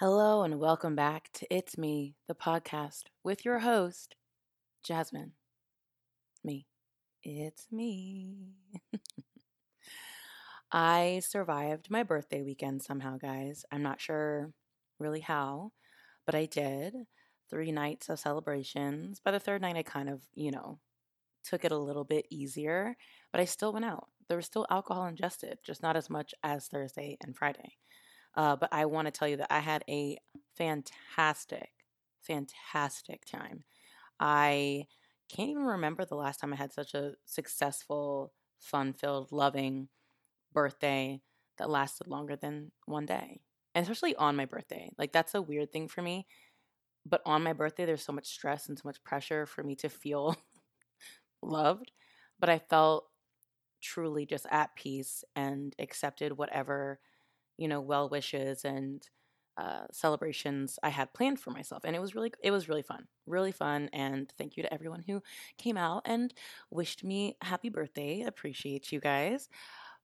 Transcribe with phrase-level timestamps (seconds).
[0.00, 4.14] Hello and welcome back to It's Me, the podcast, with your host,
[4.82, 5.32] Jasmine.
[6.42, 6.66] Me.
[7.22, 8.54] It's me.
[10.72, 13.66] I survived my birthday weekend somehow, guys.
[13.70, 14.54] I'm not sure
[14.98, 15.72] really how,
[16.24, 16.94] but I did.
[17.50, 19.20] Three nights of celebrations.
[19.22, 20.78] By the third night, I kind of, you know,
[21.44, 22.96] took it a little bit easier,
[23.32, 24.08] but I still went out.
[24.28, 27.74] There was still alcohol ingested, just not as much as Thursday and Friday.
[28.36, 30.18] Uh, but I want to tell you that I had a
[30.56, 31.70] fantastic,
[32.20, 33.64] fantastic time.
[34.20, 34.86] I
[35.30, 39.88] can't even remember the last time I had such a successful, fun filled, loving
[40.52, 41.20] birthday
[41.58, 43.40] that lasted longer than one day.
[43.74, 44.90] And especially on my birthday.
[44.98, 46.26] Like, that's a weird thing for me.
[47.06, 49.88] But on my birthday, there's so much stress and so much pressure for me to
[49.88, 50.36] feel
[51.42, 51.92] loved.
[52.38, 53.06] But I felt
[53.82, 57.00] truly just at peace and accepted whatever
[57.60, 59.08] you know, well wishes and
[59.58, 63.08] uh, celebrations I had planned for myself, and it was really it was really fun,
[63.26, 63.90] really fun.
[63.92, 65.22] And thank you to everyone who
[65.58, 66.34] came out and
[66.70, 68.22] wished me happy birthday.
[68.22, 69.48] Appreciate you guys.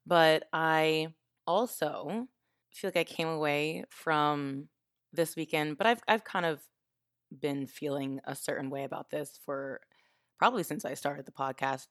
[0.06, 1.08] But I
[1.46, 2.28] also
[2.72, 4.68] feel like I came away from
[5.12, 6.62] this weekend, but I've I've kind of
[7.40, 9.80] been feeling a certain way about this for
[10.38, 11.88] probably since I started the podcast,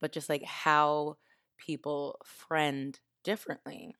[0.00, 1.16] but just like how
[1.58, 3.94] people friend differently.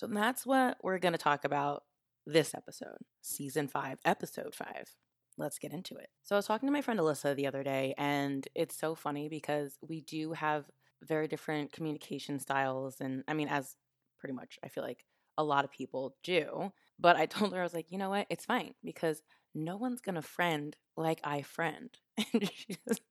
[0.00, 1.82] So that's what we're going to talk about
[2.24, 4.94] this episode, season five, episode five.
[5.36, 6.08] Let's get into it.
[6.24, 9.28] So I was talking to my friend Alyssa the other day, and it's so funny
[9.28, 10.64] because we do have
[11.02, 12.96] very different communication styles.
[13.02, 13.76] And I mean, as
[14.18, 15.04] pretty much I feel like
[15.36, 16.72] a lot of people do.
[16.98, 18.26] But I told her, I was like, you know what?
[18.30, 19.20] It's fine because
[19.54, 21.90] no one's going to friend like I friend.
[22.32, 23.02] And she just,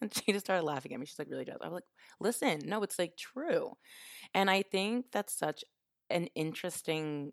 [0.00, 1.06] and she just started laughing at me.
[1.06, 1.58] She's like, really does.
[1.60, 1.84] I was like,
[2.18, 3.74] listen, no, it's like true.
[4.34, 5.62] And I think that's such
[6.10, 7.32] an interesting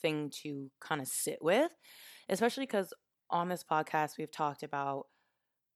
[0.00, 1.70] thing to kind of sit with,
[2.28, 2.92] especially because
[3.30, 5.06] on this podcast we've talked about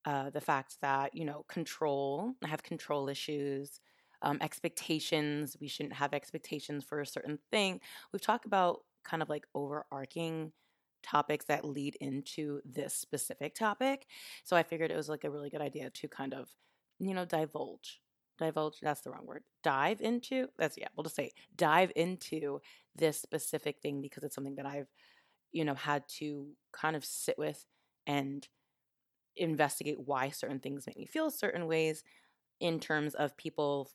[0.05, 3.81] uh, the fact that you know control, I have control issues,
[4.23, 5.57] um, expectations.
[5.61, 7.81] We shouldn't have expectations for a certain thing.
[8.13, 10.53] We've talked about kind of like overarching
[11.03, 14.07] topics that lead into this specific topic.
[14.45, 16.49] So I figured it was like a really good idea to kind of,
[16.99, 18.01] you know, divulge
[18.39, 22.61] divulge that's the wrong word dive into that's yeah we'll just say dive into
[22.97, 24.89] this specific thing because it's something that i've
[25.53, 27.67] you know had to kind of sit with
[28.07, 28.49] and
[29.37, 32.03] investigate why certain things make me feel certain ways
[32.61, 33.91] in terms of people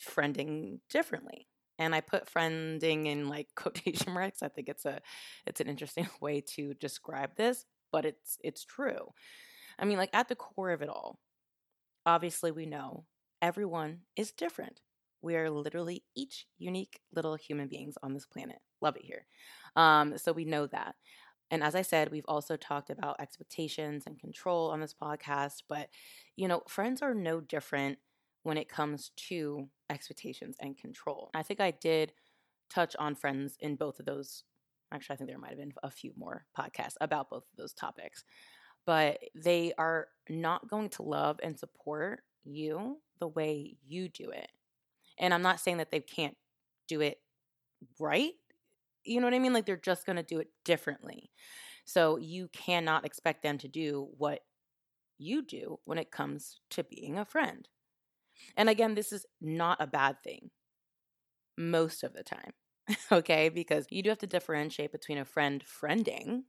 [0.00, 1.46] friending differently.
[1.78, 4.42] And i put friending in like quotation marks.
[4.42, 5.00] I think it's a
[5.46, 9.12] it's an interesting way to describe this but it's it's true.
[9.78, 11.18] I mean like at the core of it all
[12.04, 13.04] obviously we know
[13.42, 14.80] everyone is different.
[15.20, 18.58] We are literally each unique little human beings on this planet.
[18.80, 19.26] Love it here.
[19.76, 20.94] Um, so we know that.
[21.50, 25.64] And as I said, we've also talked about expectations and control on this podcast.
[25.68, 25.90] But,
[26.34, 27.98] you know, friends are no different
[28.42, 31.30] when it comes to expectations and control.
[31.34, 32.12] I think I did
[32.70, 34.44] touch on friends in both of those.
[34.92, 37.74] Actually, I think there might have been a few more podcasts about both of those
[37.74, 38.24] topics.
[38.86, 44.50] But they are not going to love and support you the way you do it.
[45.16, 46.36] And I'm not saying that they can't
[46.88, 47.18] do it
[48.00, 48.32] right.
[49.04, 49.52] You know what I mean?
[49.52, 51.30] Like they're just going to do it differently.
[51.84, 54.40] So you cannot expect them to do what
[55.18, 57.68] you do when it comes to being a friend.
[58.56, 60.50] And again, this is not a bad thing
[61.56, 62.54] most of the time,
[63.12, 63.50] okay?
[63.50, 66.42] Because you do have to differentiate between a friend friending,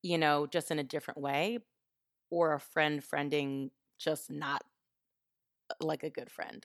[0.00, 1.58] you know, just in a different way,
[2.30, 3.68] or a friend friending
[3.98, 4.62] just not
[5.80, 6.64] like a good friend.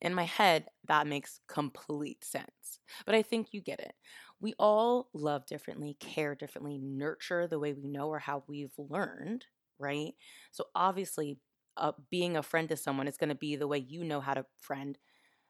[0.00, 2.80] In my head, that makes complete sense.
[3.06, 3.94] But I think you get it.
[4.40, 9.44] We all love differently, care differently, nurture the way we know or how we've learned,
[9.78, 10.14] right?
[10.50, 11.38] So obviously,
[11.76, 14.34] uh, being a friend to someone is going to be the way you know how
[14.34, 14.98] to friend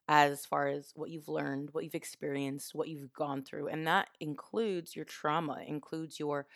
[0.08, 3.69] as far as what you've learned, what you've experienced, what you've gone through.
[3.69, 6.46] And that includes your trauma, includes your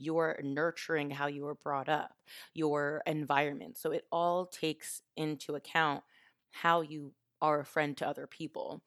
[0.00, 2.12] your nurturing how you were brought up,
[2.54, 3.78] your environment.
[3.78, 6.02] So it all takes into account
[6.50, 7.12] how you
[7.42, 8.82] are a friend to other people.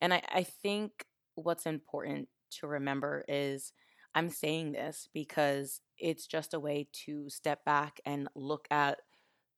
[0.00, 2.28] And I, I think what's important
[2.60, 3.72] to remember is
[4.14, 8.98] I'm saying this because it's just a way to step back and look at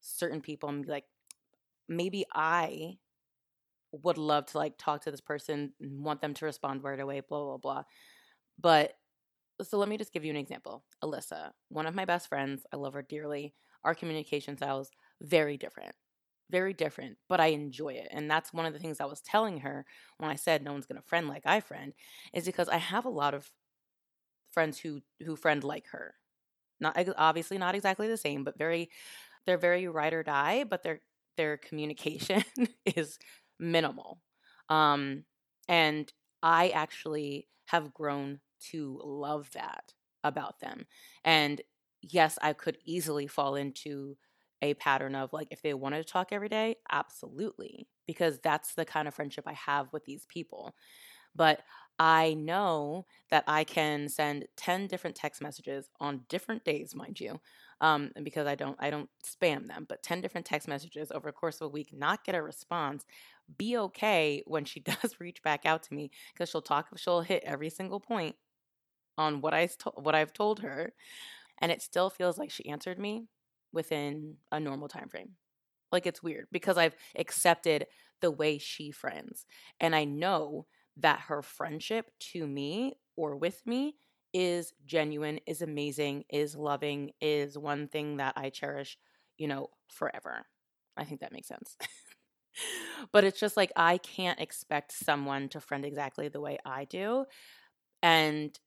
[0.01, 1.07] certain people and be like,
[1.89, 2.99] maybe I
[3.93, 7.45] would love to like talk to this person, want them to respond right away, blah,
[7.45, 7.83] blah, blah.
[8.61, 8.95] But
[9.63, 10.85] so let me just give you an example.
[11.03, 13.55] Alyssa, one of my best friends, I love her dearly.
[13.85, 14.91] Our communication styles
[15.23, 15.95] very different.
[16.51, 18.09] very different, but I enjoy it.
[18.13, 19.87] And that's one of the things I was telling her
[20.19, 21.95] when I said no one's going to friend like I friend
[22.35, 23.51] is because I have a lot of
[24.53, 26.15] friends who who friend like her.
[26.81, 28.91] Not obviously not exactly the same, but very
[29.47, 31.01] they're very ride or die, but their
[31.37, 32.45] their communication
[32.87, 33.19] is
[33.61, 34.21] minimal.
[34.71, 35.25] Um
[35.69, 38.41] and I actually have grown
[38.71, 40.87] to love that about them.
[41.25, 41.61] And
[42.03, 44.17] yes, I could easily fall into
[44.63, 48.85] a pattern of like if they wanted to talk every day, absolutely, because that's the
[48.85, 50.75] kind of friendship I have with these people.
[51.35, 51.63] But
[51.99, 57.41] I know that I can send 10 different text messages on different days, mind you,
[57.81, 61.33] um, because I don't I don't spam them, but 10 different text messages over a
[61.33, 63.05] course of a week, not get a response,
[63.59, 67.43] be okay when she does reach back out to me because she'll talk she'll hit
[67.45, 68.37] every single point
[69.19, 70.93] on what I to- what I've told her
[71.61, 73.27] and it still feels like she answered me
[73.73, 75.37] within a normal time frame.
[75.93, 77.87] Like it's weird because I've accepted
[78.21, 79.47] the way she friends
[79.81, 80.67] and I know
[80.99, 83.97] that her friendship to me or with me
[84.33, 88.99] is genuine, is amazing, is loving, is one thing that I cherish,
[89.39, 90.47] you know, forever.
[90.97, 91.77] I think that makes sense.
[93.13, 97.25] but it's just like I can't expect someone to friend exactly the way I do.
[98.03, 98.59] And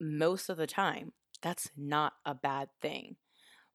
[0.00, 1.12] most of the time,
[1.42, 3.16] that's not a bad thing.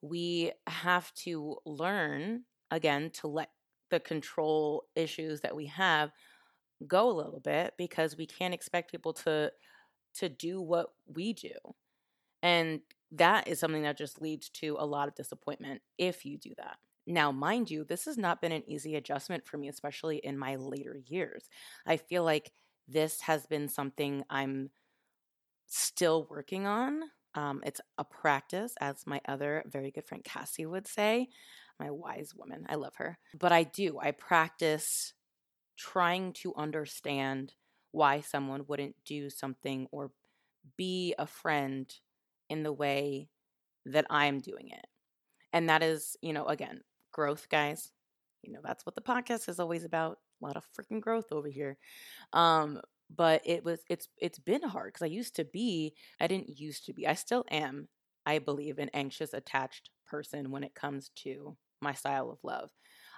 [0.01, 3.49] We have to learn, again, to let
[3.89, 6.11] the control issues that we have
[6.87, 9.51] go a little bit because we can't expect people to
[10.15, 11.53] to do what we do.
[12.41, 12.81] And
[13.11, 16.77] that is something that just leads to a lot of disappointment if you do that.
[17.05, 20.55] Now, mind you, this has not been an easy adjustment for me, especially in my
[20.55, 21.49] later years.
[21.85, 22.51] I feel like
[22.87, 24.69] this has been something I'm
[25.77, 27.01] still working on.
[27.35, 31.29] Um, it's a practice, as my other very good friend Cassie would say,
[31.79, 32.65] my wise woman.
[32.69, 33.17] I love her.
[33.37, 35.13] But I do, I practice
[35.75, 37.53] trying to understand
[37.91, 40.11] why someone wouldn't do something or
[40.77, 41.93] be a friend
[42.49, 43.29] in the way
[43.85, 44.85] that I'm doing it.
[45.51, 46.81] And that is, you know, again,
[47.11, 47.91] growth, guys.
[48.43, 50.19] You know, that's what the podcast is always about.
[50.41, 51.77] A lot of freaking growth over here.
[52.33, 52.79] Um,
[53.09, 56.85] but it was it's it's been hard because I used to be, I didn't used
[56.87, 57.07] to be.
[57.07, 57.87] I still am,
[58.25, 62.69] I believe, an anxious attached person when it comes to my style of love.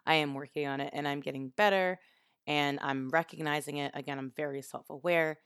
[0.06, 2.00] I am working on it and I'm getting better
[2.48, 3.92] and I'm recognizing it.
[3.96, 5.40] Again, I'm very self aware,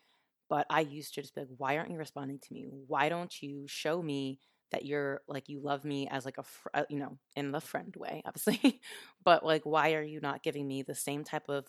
[0.50, 2.68] but I used to just be like, why aren't you responding to me?
[2.88, 4.40] Why don't you show me
[4.72, 7.62] that you're like, you love me as like a, fr- uh, you know, in the
[7.62, 8.82] friend way, obviously,
[9.24, 11.66] but like, why are you not giving me the same type of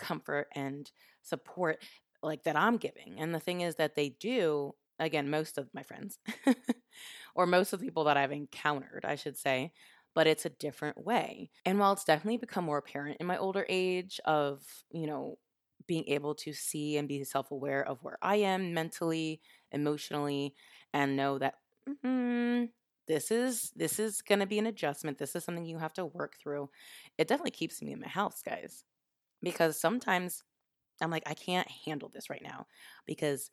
[0.00, 0.90] comfort and
[1.22, 1.82] support
[2.22, 3.20] like that I'm giving?
[3.20, 6.18] And the thing is that they do, again, most of my friends
[7.34, 9.72] or most of the people that I've encountered, I should say,
[10.14, 11.50] but it's a different way.
[11.64, 15.38] And while it's definitely become more apparent in my older age of, you know,
[15.86, 19.40] being able to see and be self aware of where I am mentally,
[19.72, 20.54] emotionally,
[20.92, 21.54] and know that
[22.04, 22.68] mm,
[23.06, 25.18] this is this is going to be an adjustment.
[25.18, 26.70] This is something you have to work through.
[27.18, 28.84] It definitely keeps me in my house, guys,
[29.42, 30.42] because sometimes
[31.00, 32.66] I'm like I can't handle this right now
[33.06, 33.50] because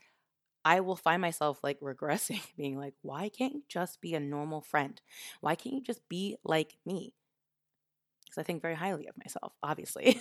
[0.66, 4.62] I will find myself like regressing, being like, why can't you just be a normal
[4.62, 5.02] friend?
[5.42, 7.16] Why can't you just be like me?
[8.26, 10.20] Because I think very highly of myself, obviously.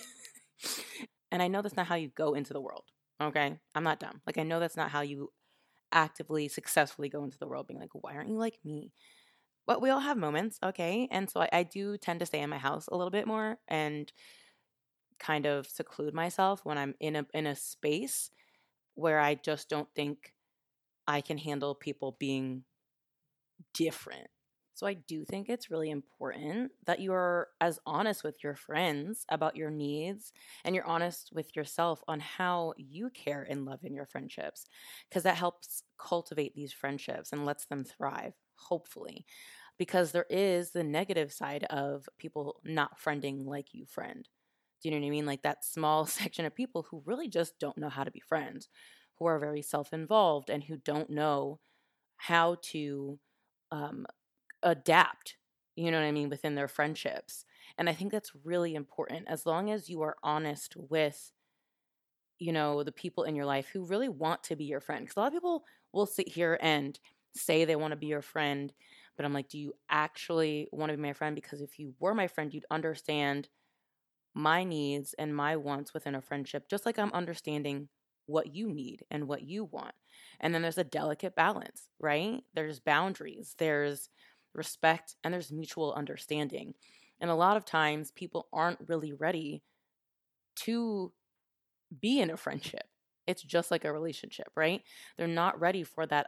[1.32, 2.84] and I know that's not how you go into the world.
[3.20, 3.58] Okay.
[3.74, 4.20] I'm not dumb.
[4.26, 5.32] Like, I know that's not how you
[5.92, 8.92] actively, successfully go into the world, being like, why aren't you like me?
[9.66, 10.58] But we all have moments.
[10.62, 11.08] Okay.
[11.10, 13.58] And so I, I do tend to stay in my house a little bit more
[13.68, 14.12] and
[15.18, 18.30] kind of seclude myself when I'm in a in a space
[18.94, 20.34] where I just don't think
[21.06, 22.64] I can handle people being
[23.74, 24.28] different.
[24.74, 29.24] So I do think it's really important that you are as honest with your friends
[29.30, 33.94] about your needs and you're honest with yourself on how you care and love in
[33.94, 34.66] your friendships
[35.08, 39.24] because that helps cultivate these friendships and lets them thrive, hopefully.
[39.78, 44.28] Because there is the negative side of people not friending like you friend.
[44.86, 45.26] You know what I mean?
[45.26, 48.68] Like that small section of people who really just don't know how to be friends
[49.18, 51.60] who are very self involved and who don't know
[52.18, 53.18] how to
[53.72, 54.06] um,
[54.62, 55.36] adapt,
[55.76, 57.44] you know what I mean, within their friendships.
[57.78, 61.32] And I think that's really important as long as you are honest with,
[62.38, 65.04] you know, the people in your life who really want to be your friend.
[65.04, 66.98] Because a lot of people will sit here and
[67.34, 68.72] say they want to be your friend,
[69.16, 71.34] but I'm like, do you actually want to be my friend?
[71.34, 73.48] Because if you were my friend, you'd understand
[74.36, 77.88] my needs and my wants within a friendship, just like I'm understanding
[78.26, 79.94] what you need and what you want.
[80.40, 82.42] And then there's a delicate balance, right?
[82.54, 84.10] There's boundaries, there's
[84.52, 86.74] respect, and there's mutual understanding.
[87.18, 89.62] And a lot of times people aren't really ready
[90.56, 91.12] to
[91.98, 92.84] be in a friendship.
[93.26, 94.82] It's just like a relationship, right?
[95.16, 96.26] They're not ready for that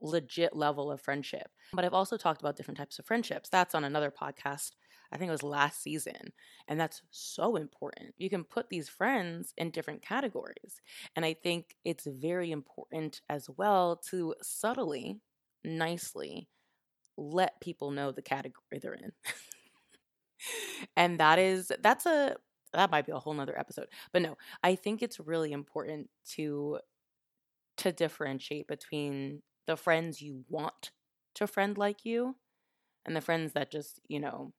[0.00, 1.48] legit level of friendship.
[1.72, 3.48] But I've also talked about different types of friendships.
[3.48, 4.70] That's on another podcast.
[5.12, 6.32] I think it was last season.
[6.66, 8.14] And that's so important.
[8.18, 10.80] You can put these friends in different categories.
[11.16, 15.20] And I think it's very important as well to subtly,
[15.64, 16.48] nicely
[17.16, 19.12] let people know the category they're in.
[20.96, 22.36] and that is, that's a,
[22.72, 23.86] that might be a whole nother episode.
[24.12, 26.78] But no, I think it's really important to
[27.78, 30.90] to differentiate between the friends you want
[31.34, 32.34] to friend like you
[33.06, 34.52] and the friends that just, you know,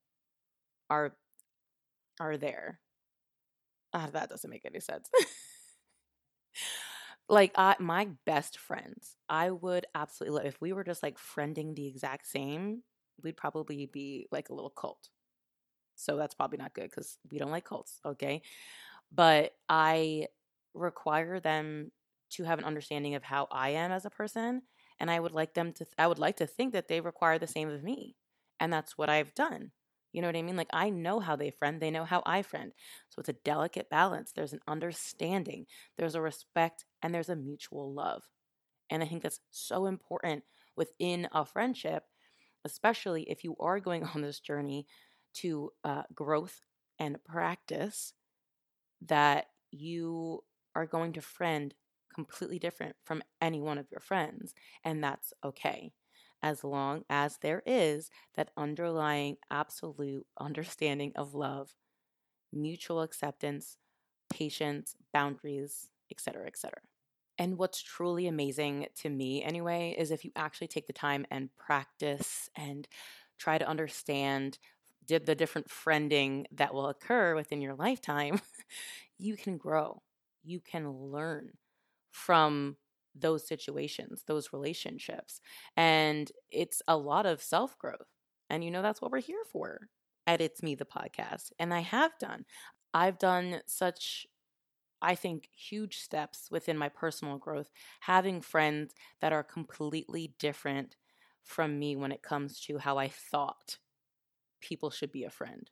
[0.90, 1.16] are
[2.20, 2.80] are there.
[3.94, 5.10] Ah, that doesn't make any sense.
[7.30, 11.76] like I, my best friends, I would absolutely love if we were just like friending
[11.76, 12.84] the exact same,
[13.24, 15.10] we'd probably be like a little cult.
[15.96, 18.42] So that's probably not good because we don't like cults, okay?
[19.14, 20.28] But I
[20.76, 21.92] require them
[22.32, 24.64] to have an understanding of how I am as a person,
[25.00, 25.88] and I would like them to.
[26.00, 28.18] I would like to think that they require the same of me,
[28.60, 29.72] and that's what I've done.
[30.12, 30.58] You know what I mean?
[30.58, 32.72] Like I know how they friend, they know how I friend.
[33.10, 34.32] So it's a delicate balance.
[34.32, 35.66] There's an understanding,
[35.98, 38.24] there's a respect, and there's a mutual love.
[38.90, 40.44] And I think that's so important
[40.76, 42.04] within a friendship,
[42.66, 44.88] especially if you are going on this journey
[45.36, 46.62] to uh, growth
[47.00, 48.14] and practice
[49.08, 50.44] that you
[50.76, 51.74] are going to friend
[52.14, 54.54] completely different from any one of your friends.
[54.84, 55.92] And that's okay.
[56.42, 61.76] As long as there is that underlying absolute understanding of love,
[62.54, 63.78] mutual acceptance,
[64.32, 66.80] patience, boundaries, etc., etc.
[67.38, 71.56] And what's truly amazing to me, anyway, is if you actually take the time and
[71.58, 72.88] practice and
[73.38, 74.60] try to understand
[75.08, 78.42] the different friending that will occur within your lifetime,
[79.18, 80.02] you can grow.
[80.44, 81.52] You can learn
[82.12, 82.78] from
[83.22, 85.42] those situations, those relationships.
[85.78, 88.08] And it's a lot of self growth.
[88.50, 89.90] And you know, that's what we're here for
[90.28, 91.52] at It's Me, the podcast.
[91.60, 92.46] And I have done.
[92.94, 94.26] I've done such,
[95.02, 97.70] I think, huge steps within my personal growth,
[98.02, 100.96] having friends that are completely different
[101.44, 103.78] from me when it comes to how I thought
[104.62, 105.70] people should be a friend.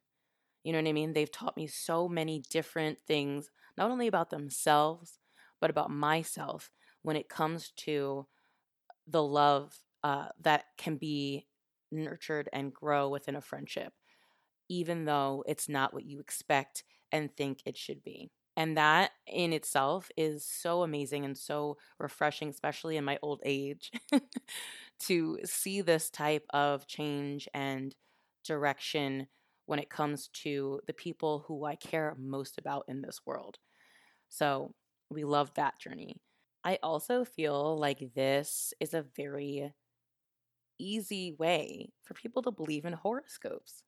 [0.63, 1.13] You know what I mean?
[1.13, 5.19] They've taught me so many different things, not only about themselves,
[5.61, 6.71] but about myself
[7.07, 8.27] when it comes to
[9.07, 9.73] the love
[10.03, 11.47] uh, that can be
[11.89, 13.93] nurtured and grow within a friendship,
[14.67, 16.83] even though it's not what you expect
[17.13, 18.29] and think it should be.
[18.57, 23.89] And that in itself is so amazing and so refreshing, especially in my old age,
[25.07, 27.95] to see this type of change and
[28.43, 29.27] direction
[29.65, 33.59] when it comes to the people who I care most about in this world.
[34.27, 34.73] So
[35.09, 36.17] we love that journey.
[36.67, 39.71] I also feel like this is a very
[40.77, 43.83] easy way for people to believe in horoscopes.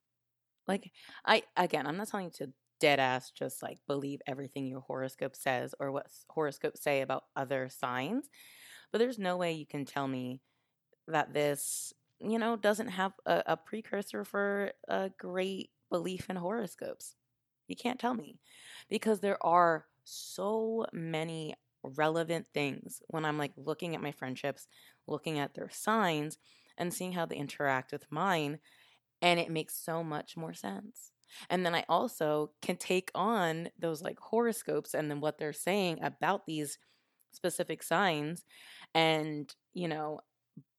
[0.65, 0.93] Like,
[1.25, 5.35] I, again, I'm not telling you to dead ass just like believe everything your horoscope
[5.35, 8.29] says or what horoscopes say about other signs,
[8.93, 10.39] but there's no way you can tell me
[11.05, 17.15] that this you know, doesn't have a, a precursor for a great belief in horoscopes.
[17.67, 18.39] You can't tell me
[18.89, 24.67] because there are so many relevant things when I'm like looking at my friendships,
[25.07, 26.37] looking at their signs,
[26.77, 28.59] and seeing how they interact with mine.
[29.21, 31.11] And it makes so much more sense.
[31.49, 36.01] And then I also can take on those like horoscopes and then what they're saying
[36.03, 36.77] about these
[37.31, 38.45] specific signs
[38.95, 40.21] and, you know,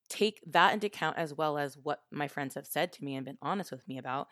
[0.09, 3.25] take that into account as well as what my friends have said to me and
[3.25, 4.29] been honest with me about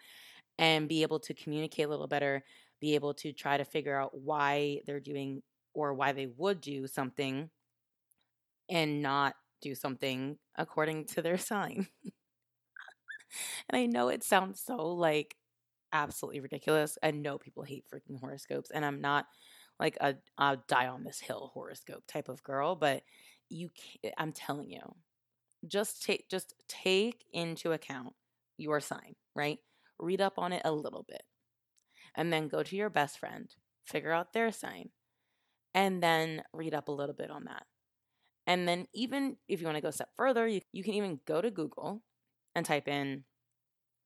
[0.58, 2.44] and be able to communicate a little better
[2.80, 5.42] be able to try to figure out why they're doing
[5.78, 7.48] or why they would do something
[8.68, 11.86] and not do something according to their sign
[13.68, 15.36] and i know it sounds so like
[15.92, 19.26] absolutely ridiculous i know people hate freaking horoscopes and i'm not
[19.80, 23.02] like a, a die on this hill horoscope type of girl but
[23.48, 23.70] you
[24.18, 24.80] i'm telling you
[25.68, 28.14] just take just take into account
[28.58, 29.58] your sign, right?
[29.98, 31.22] Read up on it a little bit.
[32.14, 33.48] And then go to your best friend,
[33.84, 34.90] figure out their sign,
[35.78, 37.62] and then read up a little bit on that.
[38.48, 41.20] And then even if you want to go a step further, you, you can even
[41.24, 42.02] go to Google
[42.56, 43.22] and type in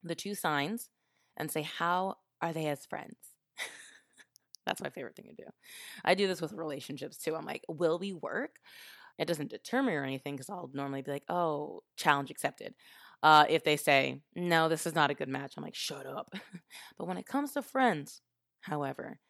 [0.02, 0.90] the two signs
[1.38, 3.16] and say, how are they as friends?
[4.66, 5.48] That's my favorite thing to do.
[6.04, 7.34] I do this with relationships too.
[7.34, 8.56] I'm like, will we work?
[9.18, 12.74] It doesn't deter me or anything because I'll normally be like, oh, challenge accepted.
[13.22, 16.34] Uh, if they say, no, this is not a good match, I'm like, shut up.
[16.98, 18.20] but when it comes to friends,
[18.60, 19.20] however,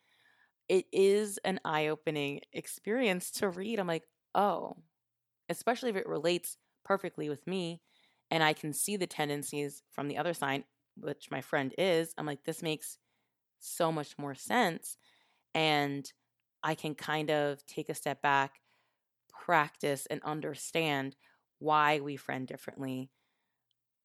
[0.69, 3.79] it is an eye opening experience to read.
[3.79, 4.05] I'm like,
[4.35, 4.77] oh,
[5.49, 7.81] especially if it relates perfectly with me
[8.31, 10.65] and I can see the tendencies from the other side,
[10.97, 12.15] which my friend is.
[12.17, 12.99] I'm like, this makes
[13.61, 14.97] so much more sense.
[15.55, 16.11] And
[16.63, 18.61] I can kind of take a step back,
[19.29, 21.17] practice, and understand
[21.59, 23.11] why we friend differently.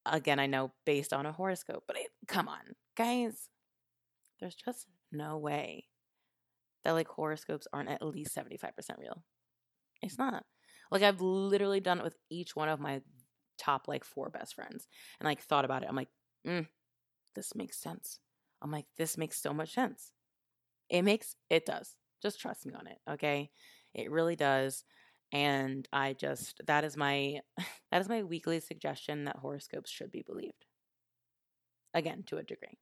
[0.06, 1.98] Again, I know based on a horoscope, but
[2.28, 3.50] come on, guys,
[4.40, 5.86] there's just no way
[6.88, 9.22] that like horoscopes aren't at least 75% real.
[10.02, 10.46] It's not.
[10.90, 13.02] Like I've literally done it with each one of my
[13.58, 14.88] top like four best friends
[15.20, 15.90] and like thought about it.
[15.90, 16.08] I'm like,
[16.48, 16.66] mm,
[17.36, 18.20] this makes sense.
[18.62, 20.14] I'm like, this makes so much sense.
[20.90, 21.98] It makes, it does.
[22.22, 23.50] Just trust me on it, okay?
[23.94, 24.86] It really does.
[25.34, 27.42] And I just, that is my,
[27.92, 30.64] that is my weekly suggestion that horoscopes should be believed.
[31.94, 32.78] Again, to a degree.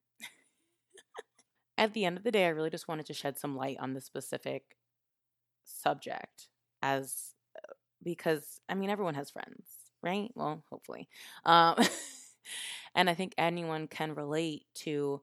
[1.77, 3.93] At the end of the day, I really just wanted to shed some light on
[3.93, 4.77] the specific
[5.63, 6.49] subject
[6.81, 9.67] as uh, because I mean everyone has friends,
[10.03, 10.31] right?
[10.35, 11.09] Well, hopefully.
[11.45, 11.75] Um,
[12.95, 15.21] and I think anyone can relate to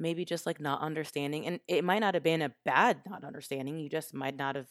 [0.00, 3.78] maybe just like not understanding and it might not have been a bad not understanding.
[3.78, 4.68] You just might not have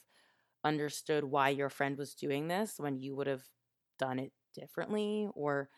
[0.63, 3.44] understood why your friend was doing this when you would have
[4.00, 5.70] done it differently or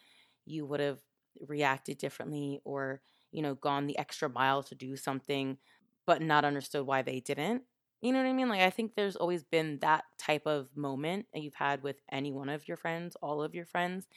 [0.46, 1.00] you would have
[1.48, 3.02] reacted differently or
[3.34, 5.58] you know, gone the extra mile to do something,
[6.06, 7.63] but not understood why they didn't.
[8.02, 8.50] You know what I mean?
[8.50, 12.32] Like, I think there's always been that type of moment that you've had with any
[12.32, 14.08] one of your friends, all of your friends,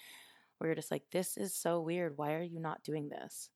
[0.58, 2.16] where you're just like, this is so weird.
[2.16, 3.50] Why are you not doing this?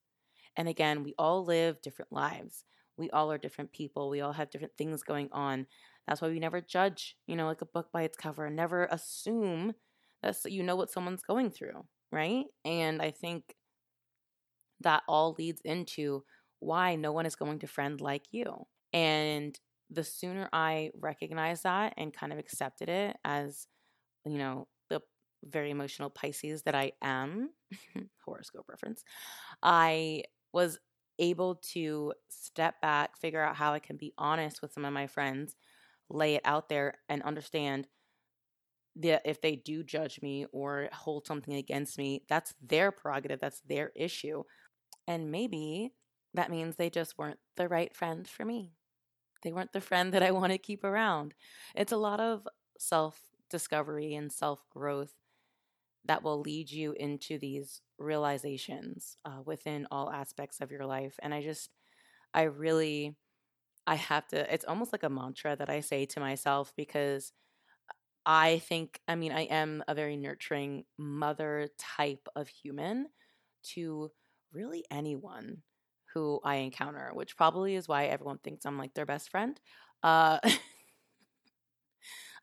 [0.57, 2.65] And again, we all live different lives.
[2.97, 4.11] We all are different people.
[4.11, 5.67] We all have different things going on.
[6.07, 9.75] That's why we never judge, you know, like a book by its cover never assume
[10.23, 12.45] that you know what someone's going through, right?
[12.65, 13.55] And I think
[14.81, 16.25] that all leads into
[16.61, 18.67] why no one is going to friend like you.
[18.93, 19.59] And
[19.91, 23.67] the sooner I recognize that and kind of accepted it as,
[24.25, 25.01] you know, the
[25.45, 27.51] very emotional Pisces that I am,
[28.25, 29.05] horoscope reference,
[29.63, 30.79] I was
[31.19, 35.07] able to step back, figure out how I can be honest with some of my
[35.07, 35.57] friends,
[36.09, 37.87] lay it out there, and understand
[38.97, 43.61] that if they do judge me or hold something against me, that's their prerogative, that's
[43.61, 44.43] their issue.
[45.11, 45.93] And maybe
[46.35, 48.75] that means they just weren't the right friend for me.
[49.43, 51.35] They weren't the friend that I want to keep around.
[51.75, 52.47] It's a lot of
[52.79, 53.21] self
[53.51, 55.15] discovery and self growth
[56.05, 61.19] that will lead you into these realizations uh, within all aspects of your life.
[61.25, 61.71] And I just,
[62.33, 63.17] I really,
[63.89, 67.33] I have to, it's almost like a mantra that I say to myself because
[68.25, 73.09] I think, I mean, I am a very nurturing mother type of human
[73.75, 74.11] to
[74.53, 75.59] really anyone
[76.15, 79.59] who I encounter, which probably is why everyone thinks I'm like their best friend.
[80.03, 80.39] Uh,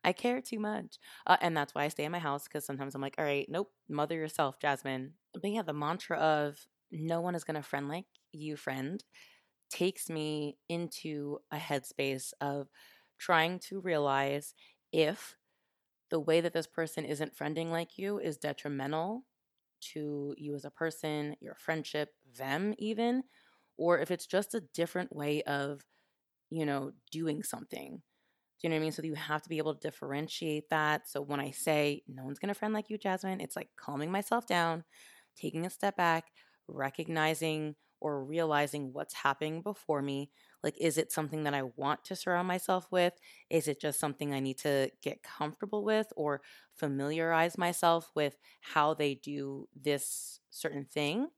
[0.04, 0.98] I care too much.
[1.26, 3.48] Uh, and that's why I stay in my house because sometimes I'm like, all right,
[3.50, 5.14] nope, mother yourself, Jasmine.
[5.34, 6.58] But yeah, the mantra of
[6.92, 9.04] no one is going to friend like you, friend,
[9.72, 12.68] takes me into a headspace of
[13.20, 14.54] trying to realize
[14.92, 15.36] if
[16.10, 19.24] the way that this person isn't friending like you is detrimental
[19.94, 23.24] to you as a person, your friendship, them even,
[23.78, 25.82] or if it's just a different way of,
[26.50, 28.02] you know, doing something.
[28.62, 28.92] Do you know what I mean?
[28.92, 31.08] So you have to be able to differentiate that.
[31.08, 34.48] So when I say no one's gonna friend like you, Jasmine, it's like calming myself
[34.48, 34.84] down,
[35.38, 36.26] taking a step back,
[36.68, 40.32] recognizing or realizing what's happening before me.
[40.64, 43.14] Like, is it something that I want to surround myself with?
[43.50, 46.42] Is it just something I need to get comfortable with or
[46.76, 51.30] familiarize myself with how they do this certain thing?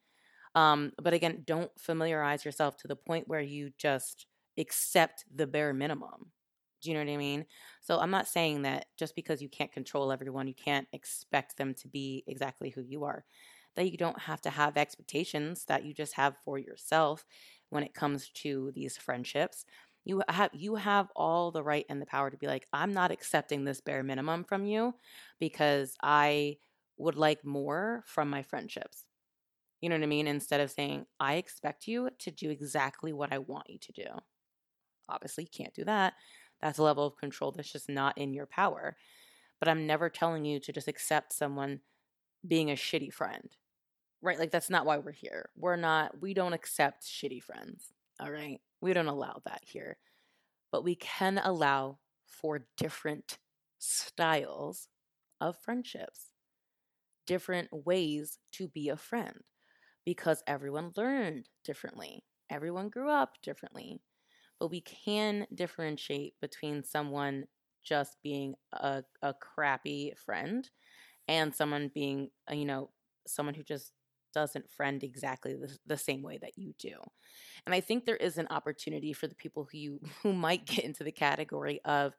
[0.55, 4.25] Um, but again, don't familiarize yourself to the point where you just
[4.57, 6.31] accept the bare minimum.
[6.81, 7.45] Do you know what I mean?
[7.81, 11.73] So I'm not saying that just because you can't control everyone, you can't expect them
[11.75, 13.25] to be exactly who you are
[13.75, 17.25] that you don't have to have expectations that you just have for yourself
[17.69, 19.65] when it comes to these friendships.
[20.05, 23.11] You have you have all the right and the power to be like, I'm not
[23.11, 24.95] accepting this bare minimum from you
[25.39, 26.57] because I
[26.97, 29.05] would like more from my friendships.
[29.81, 30.27] You know what I mean?
[30.27, 34.07] Instead of saying, I expect you to do exactly what I want you to do.
[35.07, 36.13] Obviously, you can't do that.
[36.61, 38.97] That's a level of control that's just not in your power.
[39.59, 41.79] But I'm never telling you to just accept someone
[42.45, 43.49] being a shitty friend.
[44.21, 44.39] Right?
[44.39, 45.49] Like that's not why we're here.
[45.55, 47.93] We're not we don't accept shitty friends.
[48.19, 48.59] All right?
[48.81, 49.97] We don't allow that here.
[50.71, 53.39] But we can allow for different
[53.79, 54.89] styles
[55.41, 56.33] of friendships.
[57.27, 59.41] different ways to be a friend
[60.05, 64.01] because everyone learned differently, everyone grew up differently.
[64.59, 67.45] But we can differentiate between someone
[67.83, 70.69] just being a, a crappy friend
[71.27, 72.91] and someone being, uh, you know,
[73.27, 73.93] someone who just
[74.33, 76.95] doesn't friend exactly the, the, same way that you do.
[77.65, 80.85] And I think there is an opportunity for the people who you who might get
[80.85, 82.13] into the category of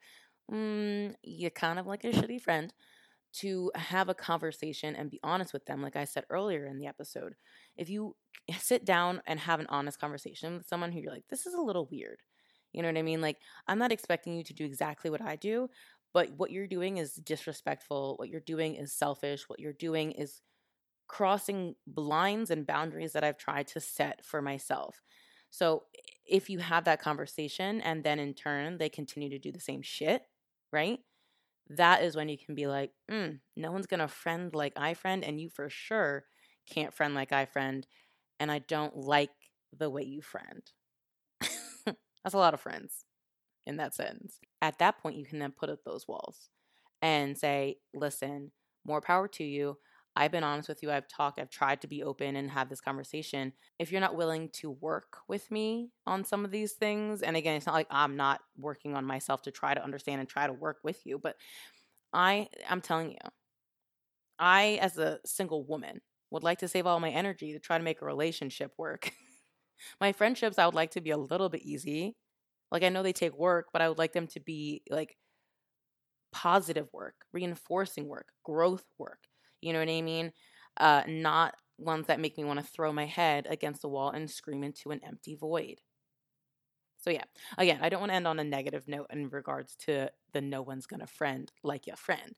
[0.51, 2.73] mm, you're kind of like a shitty friend
[3.33, 6.87] to have a conversation and be honest with them like I said earlier in the
[6.87, 7.35] episode.
[7.77, 8.17] If you
[8.59, 11.61] sit down and have an honest conversation with someone who you're like this is a
[11.61, 12.19] little weird.
[12.73, 13.21] You know what I mean?
[13.21, 15.69] Like I'm not expecting you to do exactly what I do,
[16.13, 18.15] but what you're doing is disrespectful.
[18.17, 19.49] What you're doing is selfish.
[19.49, 20.41] What you're doing is
[21.11, 25.03] crossing lines and boundaries that I've tried to set for myself.
[25.51, 25.87] So
[26.25, 29.83] if you have that conversation and then in turn they continue to do the same
[29.83, 30.23] shit,
[30.73, 31.01] right?
[31.71, 35.25] That is when you can be like, mm, no one's gonna friend like I friend,
[35.25, 36.25] and you for sure
[36.71, 37.87] can't friend like I friend,
[38.41, 39.31] and I don't like
[39.77, 40.63] the way you friend.
[41.87, 43.05] That's a lot of friends
[43.67, 44.41] in that sentence.
[44.63, 46.51] At that point, you can then put up those walls
[47.03, 48.53] and say, listen,
[48.85, 49.79] more power to you.
[50.17, 50.91] I've been honest with you.
[50.91, 53.53] I've talked, I've tried to be open and have this conversation.
[53.79, 57.57] If you're not willing to work with me on some of these things, and again,
[57.57, 60.53] it's not like I'm not working on myself to try to understand and try to
[60.53, 61.37] work with you, but
[62.13, 63.19] I I'm telling you,
[64.39, 67.85] I as a single woman would like to save all my energy to try to
[67.85, 69.13] make a relationship work.
[70.01, 72.17] my friendships I would like to be a little bit easy.
[72.71, 75.17] Like I know they take work, but I would like them to be like
[76.33, 79.29] positive work, reinforcing work, growth work.
[79.61, 80.33] You know what I mean?
[80.77, 84.31] Uh, not ones that make me want to throw my head against the wall and
[84.31, 85.81] scream into an empty void.
[86.99, 87.25] So yeah,
[87.57, 90.63] again, I don't want to end on a negative note in regards to the no
[90.63, 92.35] one's gonna friend like your friend.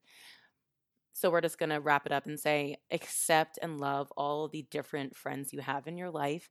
[1.13, 5.17] So we're just gonna wrap it up and say accept and love all the different
[5.17, 6.49] friends you have in your life.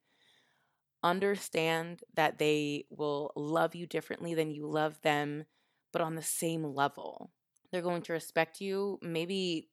[1.04, 5.46] Understand that they will love you differently than you love them,
[5.92, 7.32] but on the same level.
[7.72, 9.70] They're going to respect you, maybe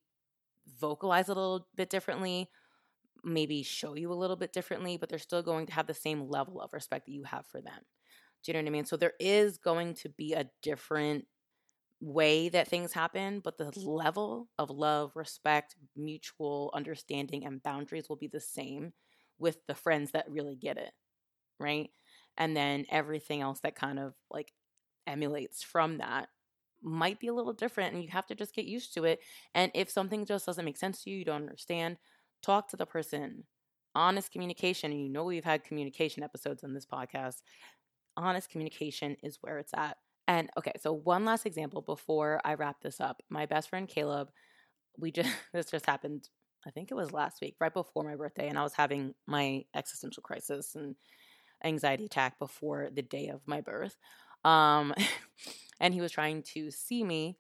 [0.81, 2.49] vocalize a little bit differently,
[3.25, 6.29] maybe show you a little bit differently, but they're still going to have the same
[6.29, 7.81] level of respect that you have for them.
[8.43, 8.85] Do you know what I mean?
[8.87, 11.27] So there is going to be a different
[12.01, 18.17] way that things happen, but the level of love, respect, mutual understanding, and boundaries will
[18.17, 18.93] be the same
[19.39, 20.93] with the friends that really get it.
[21.59, 21.91] Right.
[22.37, 24.53] And then everything else that kind of like
[25.09, 26.29] emulates from that
[26.83, 29.21] might be a little different and you have to just get used to it.
[29.55, 31.97] And if something just doesn't make sense to you, you don't understand,
[32.43, 33.45] talk to the person.
[33.95, 37.37] Honest communication, and you know we've had communication episodes on this podcast.
[38.17, 39.97] Honest communication is where it's at.
[40.29, 43.23] And okay, so one last example before I wrap this up.
[43.31, 44.29] My best friend Caleb,
[44.99, 46.29] we just this just happened,
[46.67, 49.65] I think it was last week, right before my birthday, and I was having my
[49.75, 50.95] existential crisis and
[51.65, 53.97] anxiety attack before the day of my birth.
[54.45, 54.95] Um
[55.81, 57.39] and he was trying to see me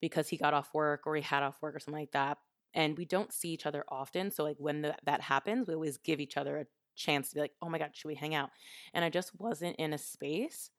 [0.00, 2.38] because he got off work or he had off work or something like that.
[2.74, 4.30] And we don't see each other often.
[4.30, 7.40] So, like, when the, that happens, we always give each other a chance to be
[7.42, 8.50] like, oh my God, should we hang out?
[8.94, 10.70] And I just wasn't in a space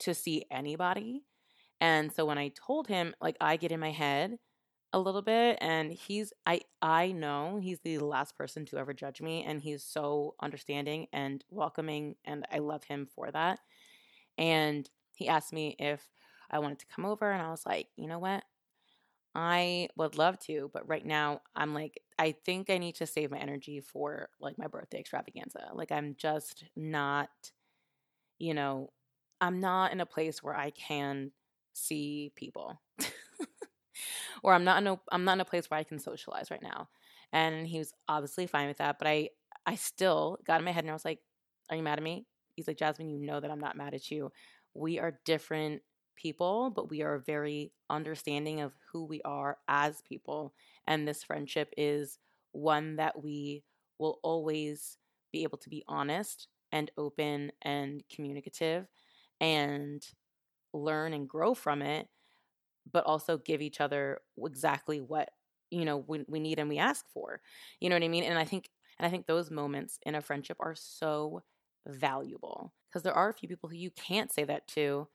[0.00, 1.22] to see anybody.
[1.80, 4.38] And so when I told him, like, I get in my head
[4.92, 9.22] a little bit and he's I I know he's the last person to ever judge
[9.22, 13.60] me and he's so understanding and welcoming and I love him for that.
[14.38, 16.08] And he asked me if
[16.50, 18.44] I wanted to come over, and I was like, you know what?
[19.34, 23.30] I would love to, but right now I'm like, I think I need to save
[23.30, 25.70] my energy for like my birthday extravaganza.
[25.74, 27.30] Like, I'm just not,
[28.38, 28.90] you know,
[29.40, 31.32] I'm not in a place where I can
[31.72, 32.80] see people.
[34.42, 36.62] or I'm not in a I'm not in a place where I can socialize right
[36.62, 36.88] now.
[37.32, 39.30] And he was obviously fine with that, but I
[39.66, 41.20] I still got in my head and I was like,
[41.70, 42.26] Are you mad at me?
[42.58, 44.30] He's like, Jasmine, you know that I'm not mad at you
[44.74, 45.82] we are different
[46.16, 50.54] people, but we are very understanding of who we are as people.
[50.86, 52.18] And this friendship is
[52.52, 53.64] one that we
[53.98, 54.98] will always
[55.32, 58.86] be able to be honest and open and communicative
[59.40, 60.04] and
[60.72, 62.08] learn and grow from it,
[62.90, 65.30] but also give each other exactly what
[65.70, 67.42] you know we, we need and we ask for
[67.78, 70.22] you know what i mean and i think and i think those moments in a
[70.22, 71.42] friendship are so
[71.86, 75.08] valuable because there are a few people who you can't say that to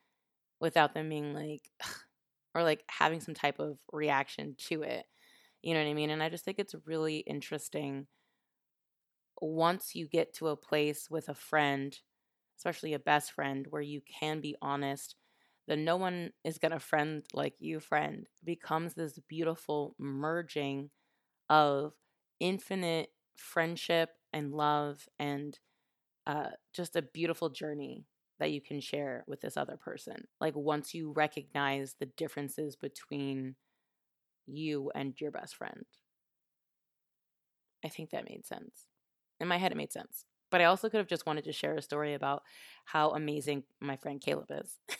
[0.59, 1.69] without them being like
[2.55, 5.05] or like having some type of reaction to it
[5.61, 6.09] you know what i mean?
[6.09, 8.07] And i just think it's really interesting
[9.41, 11.97] once you get to a place with a friend
[12.57, 15.15] especially a best friend where you can be honest
[15.67, 20.89] then no one is going to friend like you friend becomes this beautiful merging
[21.49, 21.93] of
[22.39, 25.59] infinite friendship and love and
[26.25, 28.05] uh, just a beautiful journey
[28.39, 30.27] that you can share with this other person.
[30.41, 33.55] Like once you recognize the differences between
[34.45, 35.85] you and your best friend.
[37.83, 38.87] I think that made sense.
[39.39, 40.25] In my head, it made sense.
[40.51, 42.43] But I also could have just wanted to share a story about
[42.85, 44.77] how amazing my friend Caleb is.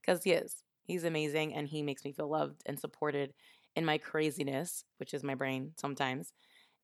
[0.00, 0.56] Because he is.
[0.84, 3.32] He's amazing and he makes me feel loved and supported
[3.74, 6.32] in my craziness, which is my brain sometimes.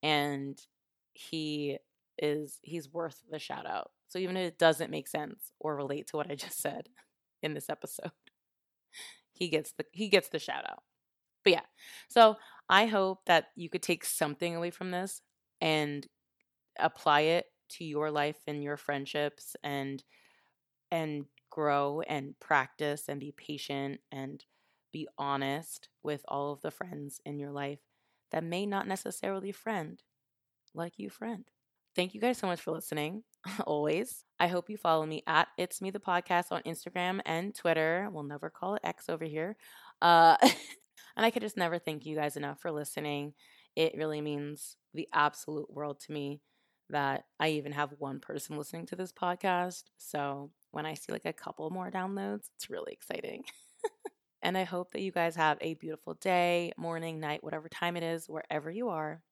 [0.03, 0.59] And
[1.13, 1.79] he
[2.21, 3.91] is, he's worth the shout out.
[4.09, 6.89] So even if it doesn't make sense or relate to what I just said
[7.43, 8.13] in this episode,
[9.33, 10.83] he gets the he gets the shout out.
[11.45, 11.67] But yeah.
[12.09, 12.37] So
[12.69, 15.23] I hope that you could take something away from this
[15.61, 16.07] and
[16.79, 20.03] apply it to your life and your friendships and
[20.91, 24.45] and grow and practice and be patient and
[24.93, 27.81] be honest with all of the friends in your life
[28.33, 30.03] that may not necessarily friend
[30.75, 31.45] like you friend.
[31.97, 33.25] Thank you guys so much for listening.
[33.67, 34.25] Always.
[34.39, 38.09] I hope you follow me at It's Me the Podcast on Instagram and Twitter.
[38.13, 39.57] We'll never call it X over here.
[40.01, 40.37] Uh,
[41.17, 43.35] and I could just never thank you guys enough for listening.
[43.75, 46.41] It really means the absolute world to me
[46.91, 49.85] that I even have one person listening to this podcast.
[49.99, 53.45] So when I see like a couple more downloads, it's really exciting.
[54.43, 58.03] and I hope that you guys have a beautiful day, morning, night, whatever time it
[58.03, 59.23] is, wherever you are.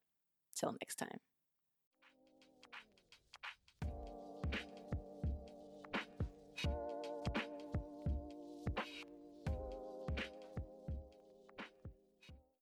[0.56, 1.27] Till next time.